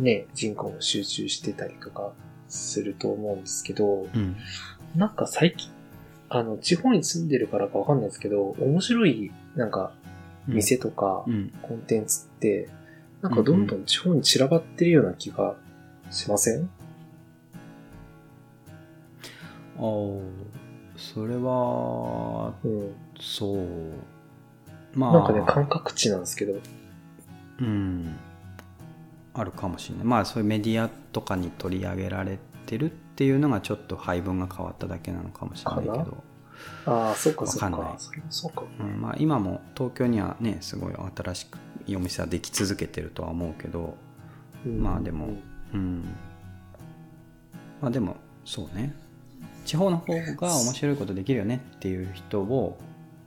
[0.00, 2.12] ね、人口も集中してたりとか
[2.48, 4.36] すると思うんですけど、うん。
[4.96, 5.70] なんか最近、
[6.28, 9.92] あの、地方に住んでるからかわかんないですけど、面白い、なんか、
[10.46, 11.52] 店とかう、ん。
[11.62, 12.68] コンテンツって、
[13.22, 15.54] なんかどんどん地方に散らばってるような気が
[16.10, 16.68] しません？
[19.76, 20.54] ああ
[20.96, 22.94] それはうん。
[23.20, 23.66] そう。
[24.94, 25.12] まあ。
[25.12, 26.54] なんかね、感覚値なんですけど。
[27.60, 28.16] うん。
[29.34, 30.04] あるかもしれない。
[30.04, 36.22] まあそういうメディアとかに取り上げられてるっていうのがちょっと配分が変わっただけなのかもしれないけど、
[36.86, 37.90] ああ、そうかそうわかんない。
[37.92, 37.98] か。
[38.30, 38.62] そうか。
[38.78, 43.96] うんまあ、今も東京にはねすごい新しくいいお店はでき続けてるとは思うけど。
[44.64, 45.30] うんまあでも
[45.72, 46.04] うん。
[47.82, 48.94] まあでもそうね
[49.64, 52.78] 地方の方が面白いことできるよねっていう人を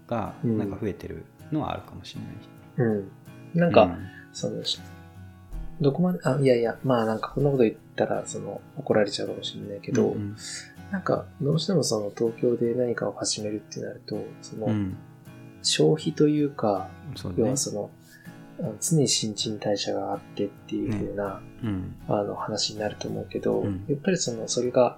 [0.07, 0.57] がうん。
[0.57, 3.11] なんか増えてるのはあるかもしれない、うん。
[3.59, 4.61] なんか、うんその、
[5.81, 10.35] どこまで、あ、いやいや、まあなんかこんなこと言ったら、その、怒られちゃうかもしれないけど、うん
[10.91, 14.95] なんか、どうしてもその東京で何かを始めるってなると、その、うん。
[15.61, 16.89] 消費というか、
[17.25, 17.33] ね。
[17.35, 17.89] 要はその、
[18.79, 21.95] 常に新陳代謝があってっていう風な、うん。
[22.07, 23.85] あの話になると思うけど、うん。
[23.89, 24.97] やっぱりその、それが、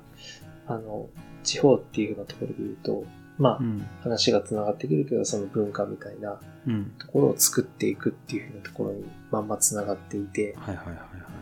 [0.67, 1.07] あの、
[1.49, 3.05] 地方っていう風なところで言うと、
[3.39, 3.87] まあ、うん。
[4.01, 6.91] 話が繋がってくるけど、その文化みたいなうん。
[6.99, 10.95] ところを作っていくっていう風なところにまんま繋がっていて、はいはいはい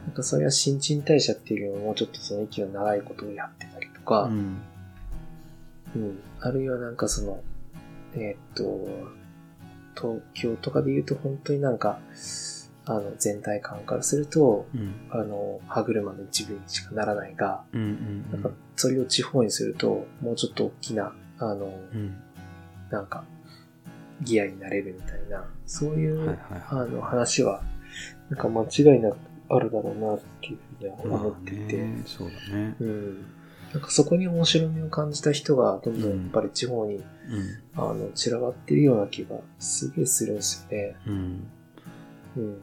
[0.08, 4.62] なんかそれは新陳代謝っていうよりももうちょっとその息の長いことをやってたりとか、はいうん。
[5.96, 6.20] うん。
[6.40, 7.42] あるいはなんかその、
[8.16, 8.88] えーっと、
[10.00, 12.00] 東京とかで言うと本当になんか、
[12.88, 14.94] あの、全体感からすると、うん。
[15.12, 22.16] あの、歯車の一部にしかならないが、うんうんなんかそれを地方にすると、もうちょっと大きな、あの、うん。
[22.90, 23.24] なんか、
[24.22, 26.62] ギアになれるみたいな、そういう、はいはいはい。
[26.70, 27.62] あの、話は、
[28.30, 29.18] なんか間違いなく
[29.50, 32.76] あるだろうなっていうふうには思まあっていて、ねそうだね。
[32.80, 33.26] うん。
[33.74, 36.12] なんかそこに面白みを感じた人がどんどん。
[36.12, 37.04] やっぱり地方に、うん。
[37.76, 40.96] あの散らばってるような気がすげえするんですよね。
[41.08, 41.48] うん。
[42.38, 42.58] うん。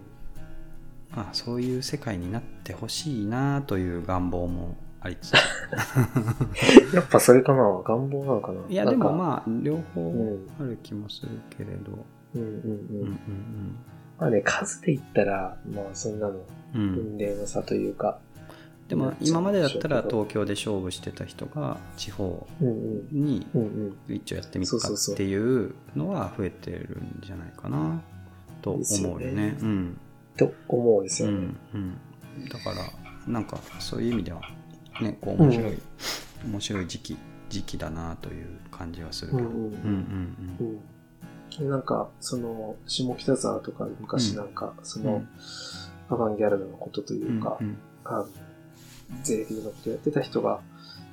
[1.15, 5.35] まあそういう世界になってほしいなという願望もありつつ。
[6.95, 8.61] やっぱそれかな願望なのかな。
[8.69, 9.13] いやでもあ。
[9.13, 10.49] まあ両方うん。
[10.59, 12.05] ある気もするけれど。
[12.35, 13.01] うんうんうん。
[13.01, 13.19] うん。
[14.19, 16.35] まあね、数で言ったら、まあそんなの、
[16.75, 16.81] うん。
[16.81, 18.19] うん運命の差というか。
[18.89, 23.09] でも今までだったら東京で勝負してた人が地方うんうん。
[23.13, 23.65] にうんう
[24.13, 24.15] ん。
[24.15, 25.15] 一応やってみっかそうそうそう。
[25.15, 28.03] っていうのは増えてるんじゃないかな
[28.63, 29.57] と思うよね。
[29.61, 29.99] うん
[30.37, 31.39] と思うんですうよね。
[31.39, 31.99] んうん。
[32.49, 34.41] だからなんかそういう意味では
[35.01, 35.79] ねこう面白い、
[36.45, 37.17] 面白い時期
[37.49, 40.57] 時期だなという感じはするけど、うんうんうん。
[40.61, 40.81] うん
[41.61, 41.71] うん。
[41.71, 45.29] なんか、その、下北沢とかで昔なんか、その、うん。
[46.11, 48.27] アバンギャルドのことというか、うんあの
[49.23, 50.61] 税理のことやってた人が、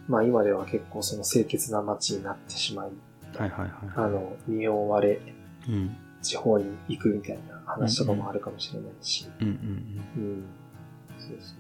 [0.08, 2.90] まあ今では結構その清潔な街になってしまい、
[3.38, 5.22] はいはいはいあの、身を追われ、
[5.70, 5.96] うん。
[6.22, 10.44] 地方に行くみたいな話とかもあるかもしれないし、うんうんうん。
[11.18, 11.54] そうそ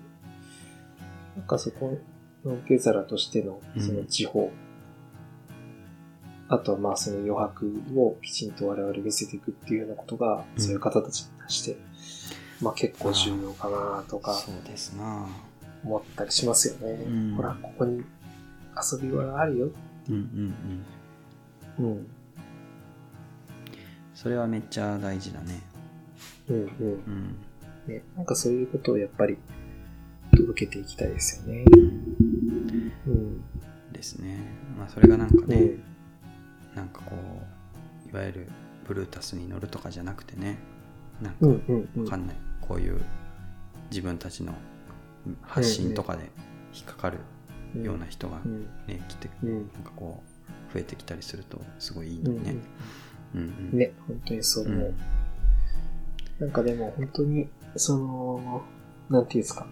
[1.35, 1.39] う。
[1.39, 1.97] なんかそこ
[2.43, 4.51] の受け皿としての、その地方、
[6.49, 10.61] あとはまあその余白をきちんと我々見せていくっていうようなことが、うん。
[10.61, 11.77] そういう方たちに対して、
[12.61, 15.27] まあ結構重要かなとかそうですな。
[15.83, 16.91] 思ったりしますよね。
[17.07, 17.35] うん。
[17.35, 18.03] ほら、ここに
[18.75, 19.69] 遊び場があるよ。
[20.09, 20.55] うんうん
[21.79, 21.85] うん。
[21.85, 22.07] うん。
[24.13, 25.63] それはめっちゃ大事だね
[26.49, 26.65] うんうん。
[26.65, 26.65] う
[27.11, 27.35] ん
[27.87, 29.37] ね、なんかそういうことをやっぱり
[30.37, 31.65] 届けていきたいですよね。
[33.07, 33.43] うん。
[33.91, 34.37] ですね
[34.77, 35.83] まあそれがなんかね、うん。
[36.75, 37.15] なんかこ
[38.07, 38.47] ういわゆる
[38.87, 40.59] ブルータスに乗るとかじゃなくてね
[41.21, 42.03] なんかうんうんうん。
[42.03, 43.01] わかんない、こういう
[43.89, 44.53] 自分たちの
[45.41, 46.29] 発信とかで
[46.73, 47.17] 引っかかる
[47.83, 48.67] ような人がうん。
[48.87, 49.71] ね、来てうん。
[49.73, 50.21] なんかこ
[50.71, 52.55] う増えてきたりするとすごいいいうんのにね。
[53.33, 53.41] うん
[53.73, 54.79] うんね、本当にそう思う。
[54.79, 54.95] うん
[56.41, 58.63] なんかでも本当に、その、
[59.09, 59.67] なんていうんですか。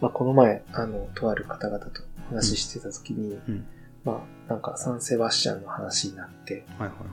[0.00, 3.64] まあこの前、あの、とある方々と話してた時に、うん
[4.02, 7.04] まあなんかサンセバスチャンの話になって、はいはいは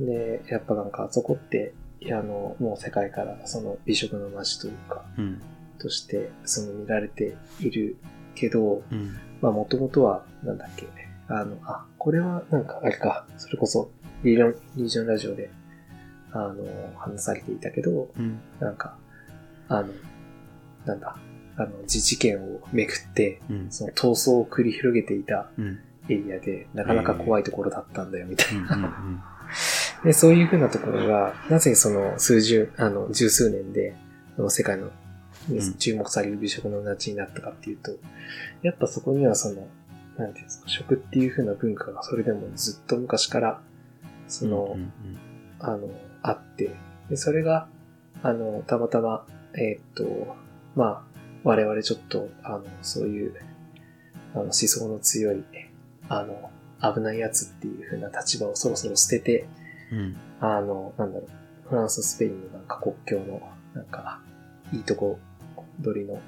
[0.00, 0.06] い。
[0.06, 5.42] で、やっぱなんかあそこって、いやあの、もう世界からその美食の街というか、うん
[5.78, 7.98] として、その見られている
[8.34, 10.88] けど、うんまあもともとは、なんだっけ、
[11.28, 13.90] あの、あ、これはなんかあれか、それこそ、
[14.24, 15.50] リージョン、リージョンラジオで、
[16.38, 16.64] あの、
[16.96, 18.40] 話されていたけど、うん。
[18.60, 18.96] なんか、
[19.68, 19.88] あの、
[20.86, 21.16] なんだ、
[21.56, 23.66] あの、自治権をめくって、うん。
[23.70, 25.78] その闘争を繰り広げていたうん。
[26.08, 29.22] エリアで、なかなか怖いところだったんだよ、みたいな。
[30.04, 33.94] で、そういうふうなところが、なぜその数十、あの、十数年で、
[34.48, 34.90] 世界の、ん。
[35.78, 37.92] 注目される美食の街になったかっていうと、
[38.62, 39.66] やっぱそこにはその、
[40.16, 43.60] なんていうんですか、食っていうふうな文化がそれでもずっと昔から、
[44.28, 44.76] その、
[45.60, 45.90] あの、
[46.22, 46.74] あって、
[47.08, 47.68] で、それが、
[48.22, 50.36] あの、たまたま、えーっと、
[50.74, 51.02] まあ、
[51.44, 53.34] 我々ちょっと、あの、そういう、
[54.34, 55.44] あの、思想の強い、
[56.08, 56.50] あの、
[56.94, 59.48] 危ないやつっていう風な立場をそろそろ捨てて、
[59.92, 60.16] うん。
[60.40, 63.40] あの、なんだろう、フランス、スペインのなんか国境の、
[63.74, 64.20] なんか、
[64.72, 65.18] いいとこ
[65.82, 66.20] 取りの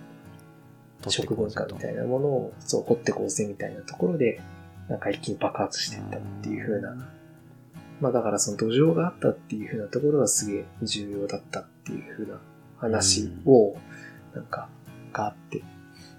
[1.09, 4.41] 食文化みたいなものを、そう、掘ってこうぜみたいなところで、
[4.89, 6.95] なんか一気に爆発していったっていう風な
[8.01, 12.41] まあだからその土壌があったっていう風なところがすげえ重要だったっていう風な
[12.79, 13.77] 話を、
[14.35, 14.69] なんか、
[15.13, 15.63] があって、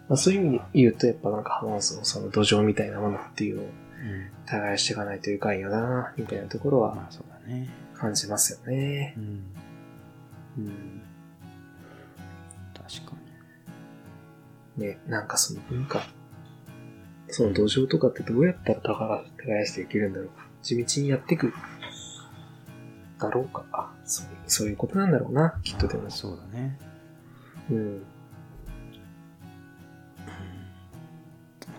[0.08, 4.32] まあそういう意味で言うとやっぱなんかハマースのその土壌みたいなものっていうのをうん。
[4.46, 7.70] 耕していかないといかんよな、みたいなところはまあそうだね。
[7.94, 9.14] 感じますよね。
[9.18, 9.20] う。
[9.20, 9.24] ん。
[10.58, 11.02] うん。
[12.74, 13.14] 確か
[14.78, 16.02] ね、なんかその文化、
[17.28, 20.28] その土壌とかってどうやったら耕耕していけるんだろう。
[20.30, 20.48] か。
[20.64, 21.54] 地道にやっていく、
[23.22, 23.64] だろうか。
[23.72, 26.10] あそういう、そういうことなんだろうな、きっとでも。
[26.10, 26.78] そうだね
[27.70, 28.02] うん。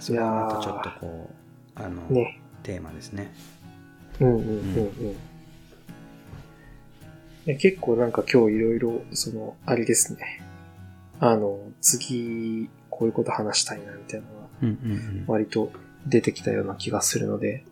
[0.00, 1.30] それはまたちょっとこ
[1.76, 2.40] うあの、ね。
[2.62, 3.32] テーマですね
[4.20, 5.16] うんうんうんうん。
[7.44, 10.42] いや結構なんか今日いろいろ、その、あれですね。
[11.18, 15.72] あの、次、こういうこと話したいな、みたいなのが、うんうんうん割と
[16.06, 17.64] 出てきたような気がするので、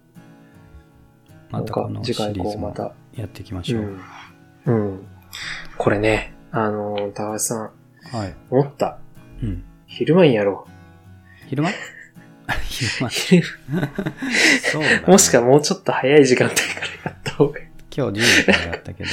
[1.50, 3.98] またこ回リーズもこうまた、やっていきましょう、
[4.66, 4.88] うん。
[4.88, 5.06] うん。
[5.76, 7.70] これね、あの、高橋さん、
[8.16, 8.98] はい、思った。
[9.42, 10.66] うん、昼間にやろ
[11.48, 11.70] 昼間？
[12.68, 13.10] 昼間う。
[13.10, 13.46] 昼
[14.72, 16.62] そうだ、ね、もしかもうちょっと早い時間帯か
[17.04, 17.66] らやった方がいい。
[17.96, 19.10] 今日10時からやったけど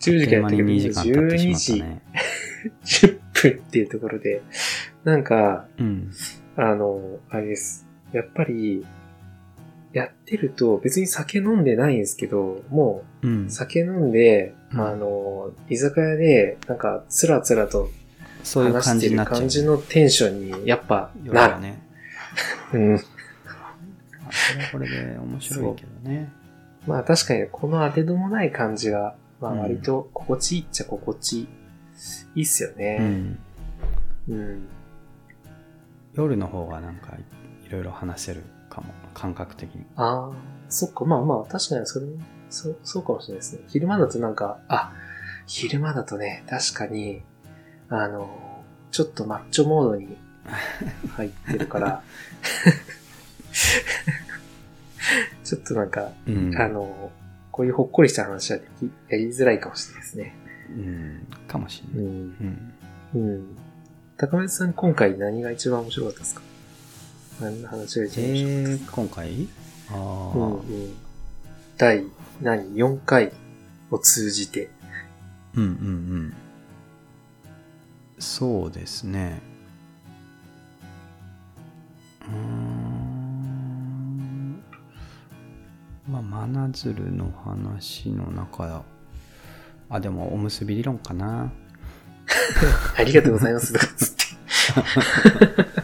[0.00, 2.36] 10時からやったけど、 2時間経ってし12まった時ね
[2.84, 4.42] 10分っていうところで、
[5.04, 6.10] なんか、うん
[6.56, 7.86] あの、あれです。
[8.12, 8.84] やっぱり、
[9.96, 17.88] やってると別に酒飲んでないんですけど、もう酒飲んで、うんあの、居酒屋でなんかつらつらと
[18.42, 19.40] そういう話してる感じになっちゃう。
[19.40, 21.54] 感じのテンションにやっぱ夜なる。
[21.54, 21.82] はね。
[22.74, 22.94] うん。
[22.94, 22.98] あ
[24.30, 26.30] それはこれで面白いけどね。
[26.86, 31.48] まあ確かにこの当てどもない感じが、まあうん割と心地いいっちゃ心地い
[32.34, 32.98] いっすようね。
[32.98, 33.38] ん。
[34.28, 34.68] うん。
[36.12, 37.16] 夜の方がなんか
[37.66, 38.88] いろいろ話せるかも。
[39.18, 39.86] 感覚的に。
[39.96, 40.36] ああ、
[40.68, 42.12] そっか、まあまあ確かにそれも、
[42.50, 43.62] そう、そうかもしれないですね。
[43.68, 44.92] 昼間だとなんか、あ、
[45.46, 47.22] 昼間だとね、確かに、
[47.88, 50.16] あの、ちょっとマッチョモードに
[51.16, 52.02] 入ってるから、
[55.44, 56.54] ちょっとなんか、うん。
[56.60, 57.10] あの、
[57.52, 60.34] こういうほっこりした話はでき、やりづらいかもしれないですね。
[60.70, 61.26] うん。
[61.48, 62.12] かもしれない。
[62.12, 62.36] ん。
[63.14, 63.20] うん。
[63.22, 63.56] うん。
[64.16, 66.42] 高松さん、今回何が一番面白かったですか？
[67.40, 69.48] 何の話が一番面白かったえー、今回？
[69.90, 69.96] ああ、
[70.36, 70.94] うんうん。
[71.76, 72.04] 第
[72.40, 73.32] 何 ?4 回
[73.90, 74.70] を通じて。
[75.54, 76.34] うんうんうん。
[78.18, 79.40] そうですね。
[82.26, 82.96] うーん。
[86.10, 88.84] まあ、真鶴の話の中、
[89.88, 91.52] あ、でも、おむすび理論かな。
[92.96, 93.72] ありがとうございます。
[93.72, 94.24] とかつって。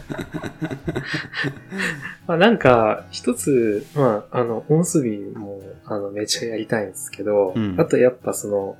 [2.33, 8.77] まあなんか、一つ、まあ、あの、おむすびも、あの、めちゃやりたいんですけど、うんあとやっぱその、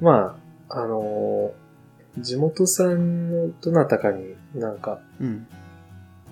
[0.00, 1.52] まあ、あの、
[2.16, 5.48] 地元さんのどなたかになんか、うん。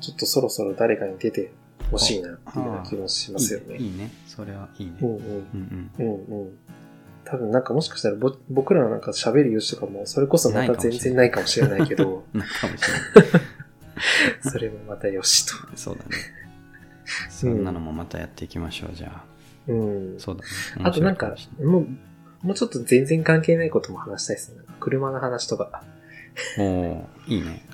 [0.01, 1.51] ちょっとそろそろ誰かに出て
[1.91, 3.77] ほしいなっていうような気もしますよね。
[3.77, 4.13] いいいいね。
[4.29, 4.93] それはいいね。
[5.01, 5.21] うんうん。
[5.55, 6.59] うんうんうん。
[7.25, 12.41] 多分なんかもしかしたらぼ僕らのなんか喋る様子とかもそれこそまた全然ないかもしれないけど、うん。
[12.41, 12.83] なんかもし
[13.17, 13.43] れない。
[14.53, 15.55] それもまたよしと。
[15.77, 16.44] そうだね。
[17.31, 19.25] そんなのもまたやっていきましょう、じゃあ。
[19.69, 20.15] うん。
[20.19, 20.49] そうだね。
[20.85, 21.87] あとなんかもう、
[22.43, 24.61] もうちょっと全然関係ないことも話したいですね。
[24.81, 25.83] 車の話とか。
[26.59, 27.65] おーいいね。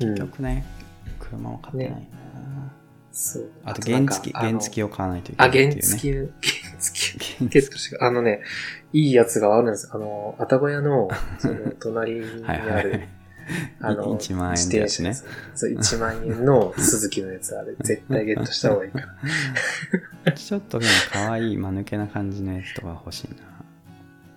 [0.00, 0.20] うん結。
[0.20, 0.64] 局ね、
[1.18, 2.72] 車も買ってないな、
[3.12, 3.50] そう。
[3.64, 5.80] あと原付、あの原付を買わないといけあ、ないっていうね。
[5.80, 7.36] 原付、原付。
[7.38, 8.42] 原原付あのね、
[8.92, 9.90] いいやつがあるんです。
[9.92, 11.08] あの、愛宕屋の、
[11.38, 13.08] その、隣にある、
[13.80, 15.14] あの、1万円のやつね
[15.54, 19.00] そう、1万円の鈴木のやつあれ、 絶対ゲットした方がいいか
[20.24, 20.32] ら。
[20.32, 23.28] ちょっとでも可愛い間抜けな感じのやつとか欲しい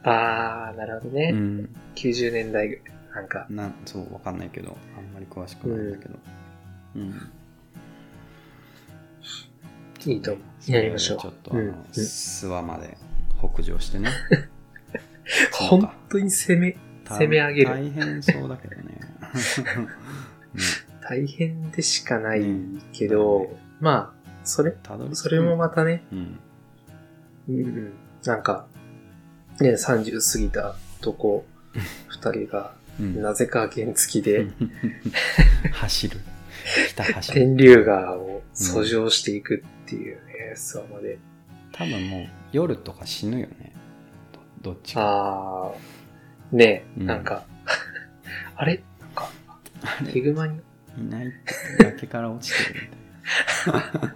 [0.03, 1.31] あー、なるほどね。
[1.31, 1.37] な。
[1.37, 1.69] うん。
[1.95, 2.79] 90年代。
[3.13, 6.19] なんか、なんそう、わかんないけど、あんまり詳しくないんだけど。
[6.95, 7.31] うん。
[10.05, 10.71] いいと思う。
[10.71, 11.17] やりましょう。
[11.19, 12.97] ちょっとあの、うんうん諏訪まで
[13.39, 14.09] 北上してね。
[15.51, 16.77] 本当に攻め、
[17.17, 17.69] 攻め上げる。
[17.69, 18.83] 大変そうだけどね。
[18.83, 18.99] ね
[21.07, 24.75] 大変でしかないうんけど、まあ、それ、
[25.13, 26.39] それもまたね、うん。
[27.49, 27.93] うんうん、
[28.25, 28.67] なんか、
[29.59, 31.45] ね、30過ぎた男
[32.09, 34.47] 二人が、うんなぜか原付で、
[35.73, 36.19] 走る。
[36.95, 37.33] 走る。
[37.33, 41.17] 天竜川を遡上していくっていうね、諏訪まで。
[41.71, 43.73] 多分もう夜とか死ぬよね。
[44.61, 45.01] どどっちか。
[45.01, 45.75] あー、
[46.51, 47.45] ね、うんなんか、
[48.55, 48.83] あれ？
[48.99, 49.29] なんか、
[49.81, 50.11] あれ？
[50.11, 50.59] ヒグマに、
[50.97, 51.35] いないって
[51.83, 52.87] 崖から落ちてるみ
[53.71, 54.15] たいな。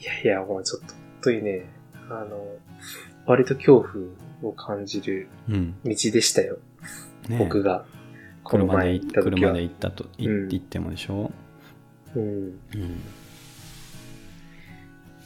[0.00, 1.66] いやいや、もうちょっと、本当にね、
[2.08, 2.56] あの、
[3.26, 3.90] 割と恐怖
[4.50, 5.74] を感じるうん。
[5.84, 6.58] 道でしたよ。
[7.28, 7.84] ねえ僕が、
[8.42, 9.62] この前車で行った時は車で。
[9.62, 11.30] 行ったと、いうん行ってもでしょ？
[12.16, 12.58] うん。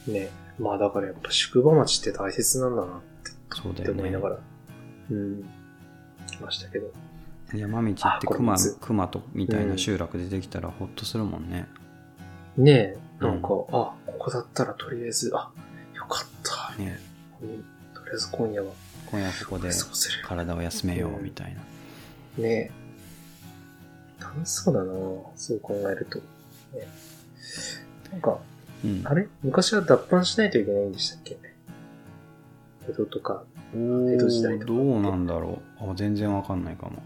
[0.07, 0.13] うん。
[0.13, 0.29] ね。
[0.59, 3.14] まあだからやっぱ宿場町って大切なんだなって
[3.51, 4.29] そうだよね思いなが。
[4.29, 4.39] ら、
[5.11, 5.43] うん、
[6.27, 6.91] 来ましたけど。
[7.53, 11.67] 山道行って熊水熊とみたいな集落出てきたらほっとするもんね。
[12.57, 15.51] ねえ、なんか、うんあ、ここだったらとりあえず、あ、
[15.93, 16.75] よかった。
[16.81, 16.99] ね
[17.41, 17.49] うん
[17.93, 18.71] とりあえず今夜は
[19.11, 19.69] 今夜ここで。
[20.25, 22.43] 体を休めようみたいな。
[22.43, 22.71] ねえ。
[24.19, 24.93] 楽しそうだな
[25.35, 26.17] そう考えると。
[26.17, 26.25] ね
[28.11, 28.39] なんか、
[28.83, 29.01] うん。
[29.05, 29.27] あれ？
[29.43, 31.37] 昔は脱藩しないといけないんでしたっけ？
[32.87, 33.43] 江戸とか。
[33.73, 35.91] 江戸時代とかどうなんだろう。
[35.91, 37.01] あ全然わかんないかも。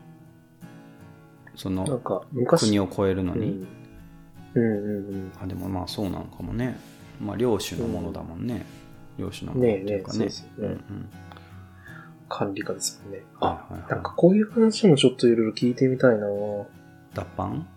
[1.55, 2.67] そなんのか、昔。
[2.67, 3.67] 国を越えるのに。
[4.55, 4.63] うん。
[4.63, 5.31] うんうんうん。
[5.41, 6.79] あでもまあそうなんかもね。
[7.19, 8.65] まあ領主のものだもんね。
[9.17, 10.19] 領主のものっていうかね。
[10.19, 11.09] ねえねえそうですよねうんうん
[12.29, 13.23] 管理下ですもんね。
[13.39, 16.27] あ、はいはいはいなんかこういう話もちょっといろいろ聞いてみたいな
[17.15, 17.49] 脱藩？
[17.53, 17.67] ん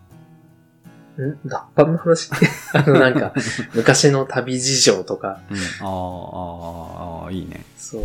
[1.17, 2.31] 脱藩の話？
[2.35, 3.35] って、あのなんか、
[3.75, 5.57] 昔の旅事情とか、うん。
[5.57, 7.65] ああ、ああ、ああ、いいね。
[7.77, 8.03] そう。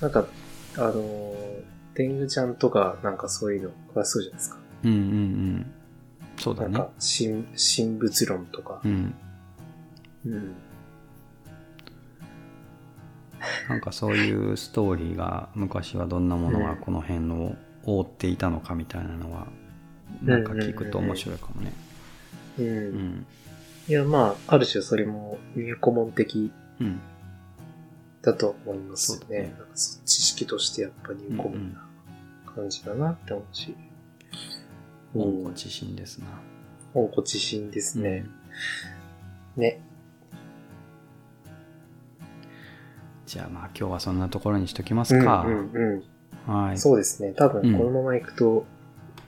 [0.00, 0.26] なんか、
[0.76, 1.62] あのー、
[1.94, 4.58] 天狗ちゃんとか、なんかそういうの詳しそうじゃないですか。
[4.84, 5.66] うんうんうん。
[6.38, 8.88] そうだねなんか、神、神仏論とかう。
[8.88, 9.14] ん
[10.26, 10.54] うん。
[13.68, 17.54] なんかそういうストーリーが昔はどんなものがうんこの辺を
[17.84, 19.46] 覆っていたのかみたいなのは
[20.22, 21.70] なんか聞くと面白いかもねう。
[21.70, 21.89] うんん
[22.58, 27.00] いや、まあ、ある種それも入顧問的うん
[28.22, 29.42] だと思いますよそうだね。
[29.46, 31.88] ねなんか知識としてやっぱ入顧問な
[32.54, 33.74] 感じだなって思うし。
[35.14, 36.26] 温故知新ですな
[36.94, 38.26] 温故知新ですね。
[39.56, 39.80] ね。
[43.26, 46.02] じゃあまあ今日はそんなところにしときますか、うんうん
[46.46, 46.52] うん。
[46.52, 47.32] はいそうですね。
[47.32, 48.66] 多うん分このまま行くと、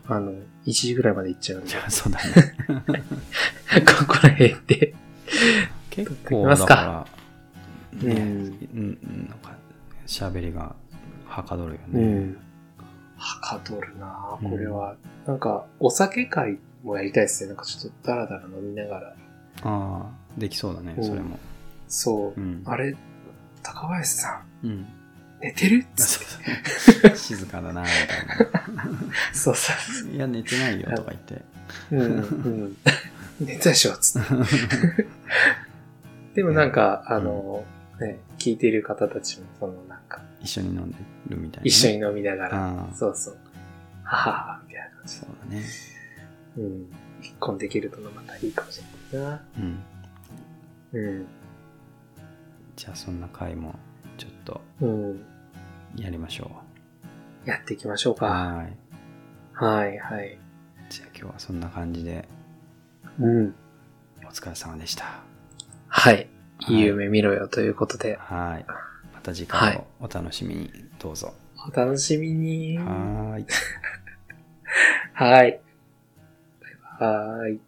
[0.06, 0.34] あの、
[0.66, 1.68] 1時ぐらいまで行っちゃうんで。
[1.68, 2.54] じ、ゃあそうだね。
[3.86, 4.94] ここら辺で。
[5.90, 6.68] 結撮っとき構ますか。
[6.74, 7.06] だか
[8.02, 8.18] らねうん。
[8.74, 9.56] うんなんか
[10.06, 10.74] 喋りが
[11.26, 12.36] はかどるよね、うん。
[13.16, 14.38] はかどるな。
[14.42, 14.50] うん。
[14.50, 14.96] これは。
[15.26, 17.48] なんか、お酒会もやりたいですね。
[17.48, 19.08] なんかちょっとダラダラ飲みながら。
[19.08, 19.14] あ
[19.64, 21.04] あできそうだねうん。
[21.04, 21.38] それも。
[21.88, 22.40] そう。
[22.40, 22.44] う。
[22.44, 22.62] ん。
[22.66, 22.96] あれ、
[23.62, 24.86] 高林さん、うん。
[25.40, 25.86] 寝てるっ
[27.14, 28.84] 静かだなみたいな
[29.32, 29.72] そうそ
[30.08, 31.42] ういや、寝てないよとか言って。
[31.90, 31.98] そう。
[31.98, 32.08] うん、う
[32.66, 32.76] ん。
[33.40, 35.06] 寝たでしょっつって。
[36.34, 37.64] でもなんか、あの、
[38.00, 40.96] ね、聞いてる方たちも、そのなんか、一緒に飲んで
[41.28, 41.62] るみたいな、ね。
[41.64, 43.36] 一緒に飲みながら、そうそう。
[44.02, 45.62] ははは、みたいな感じそうだね。
[46.56, 46.62] で。
[46.62, 46.86] うん。
[47.20, 48.82] 一本できるとまたいいかもし
[49.12, 49.42] れないな。
[49.58, 49.78] うん。
[50.92, 51.26] うん。
[52.76, 53.74] じゃあ、そんな回も、
[54.18, 55.24] ちょっと、うん。
[55.96, 56.50] やりましょ
[57.44, 58.16] やっていきましょうう。
[58.16, 58.26] か。
[58.26, 58.76] はい。
[59.54, 60.38] はい、はい。
[60.88, 62.28] じゃあ、今日はそんな感じで、
[63.18, 63.54] うん。
[64.24, 65.20] お疲れ様でした。
[65.88, 66.14] はい。
[66.14, 66.28] はい
[66.68, 68.64] いい夢見ろよということで、はい。
[69.12, 70.70] また次回はいをお楽しみに、
[71.00, 71.34] どうぞ。
[71.68, 72.78] お楽しみに。
[72.78, 73.46] はーい。
[75.12, 75.60] はい。
[76.60, 77.60] バイバーイ。